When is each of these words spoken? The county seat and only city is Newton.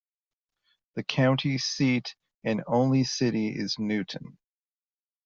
The 0.95 1.03
county 1.03 1.59
seat 1.59 2.15
and 2.43 2.63
only 2.65 3.03
city 3.03 3.49
is 3.49 3.77
Newton. 3.77 4.39